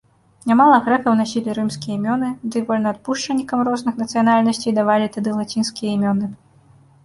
[0.51, 6.25] Нямала грэкаў насілі рымскія імёны, дый вольнаадпушчанікам розных нацыянальнасцей давалі тады лацінскія імёны.